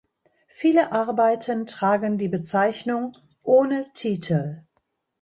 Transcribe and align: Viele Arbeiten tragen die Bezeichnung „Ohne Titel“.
Viele 0.47 0.93
Arbeiten 0.93 1.67
tragen 1.67 2.17
die 2.17 2.27
Bezeichnung 2.27 3.11
„Ohne 3.43 3.85
Titel“. 3.93 4.63